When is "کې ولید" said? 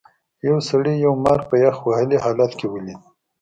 2.59-3.01